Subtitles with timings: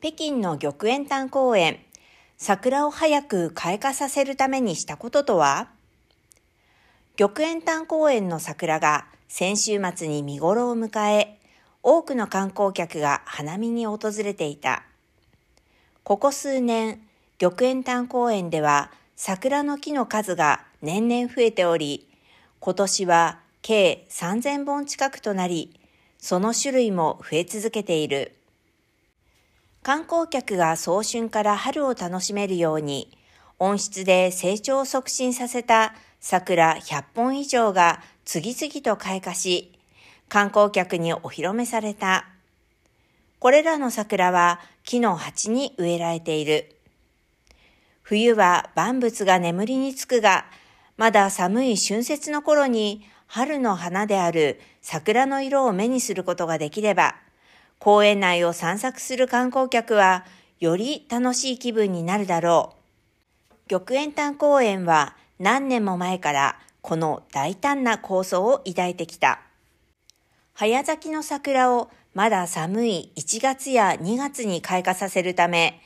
[0.00, 1.80] 北京の玉園丹公園、
[2.36, 5.70] 桜を早く開花させるためにしたこととは？
[7.16, 11.40] 玉園丹公園の桜が先週末に見頃を迎え、
[11.82, 14.84] 多くの観光客が花見に訪れていた。
[16.04, 17.00] ここ数年、
[17.38, 22.06] 玉園丹公園では桜の木の数が年々増えており、
[22.60, 25.80] 今年は計3000本近くとなり、
[26.18, 28.36] その種類も増え続けている。
[29.88, 33.08] 観光客が早春から春を楽しめるように、
[33.58, 39.72] 温室で成長を促進させた桜100本以上が次々と開花し、
[40.28, 42.26] 観光客にお披露目された。
[43.38, 46.76] これらの桜は木の鉢に植えられている。
[48.02, 50.44] 冬は万物が眠りにつくが、
[50.98, 57.14] まだ寒い春節の頃に春の花である桜の色を目にすることができれば、
[57.78, 60.24] 公園内を散策する観光客は
[60.60, 62.74] より楽しい気分になるだろ
[63.66, 63.70] う。
[63.70, 69.40] 玉園丹公園は何年も前からこの大胆な構想を抱いてきた。
[70.54, 75.80] 早咲きの桜をまだ寒い1月や2月に開花させるため、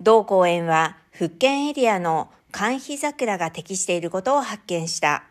[0.00, 5.24] 同公園は福建エリアの寒肥桜が適していることを発見した。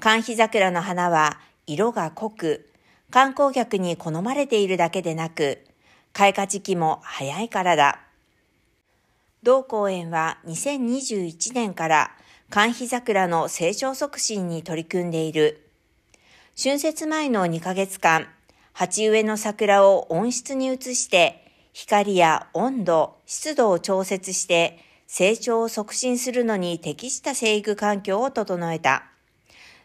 [0.00, 2.70] 寒肥桜の花は色が濃く、
[3.10, 5.64] 観光客に好まれているだけでなく、
[6.12, 8.00] 開花時期も早いからだ。
[9.42, 12.10] 同公園は2021年から
[12.50, 15.68] 寒肥桜の成長促進に取り組んでいる。
[16.60, 18.28] 春節前の2ヶ月間、
[18.72, 29.04] 鉢植えの桜を温室に移して、光や温度、湿度を調節して成長を促進するのに適した生育環境を整えた。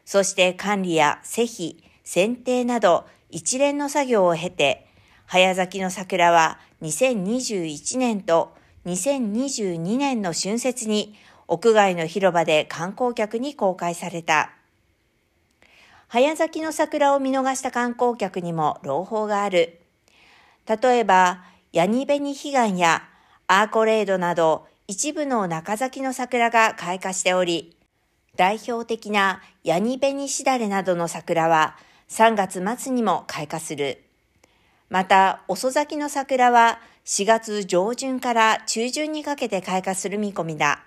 [0.06, 1.84] そして管理や施肥、
[2.14, 4.86] 剪定など一連の作業を経て、
[5.28, 8.54] 早咲きの桜は2021年と
[8.86, 11.16] 2022年の春節に
[11.48, 14.52] 屋外の広場で観光客に公開された。
[16.10, 19.80] 早咲きの桜を見逃した観光客にも朗報がある。
[20.68, 23.04] 例えば、ヤニベニヒガンや
[23.48, 27.78] アーコレードなど一部の中咲きの桜が開花しており、
[28.36, 31.78] 代表的なヤニベニシダレなどの桜は
[32.12, 34.04] 3月末にも開花する。
[34.90, 40.84] また、遅咲きの桜は4月上旬から中旬にかけて開花する見込みだ。